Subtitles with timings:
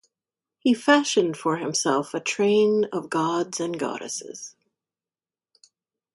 [0.57, 4.55] He fashioned for himself a train of gods and goddesses.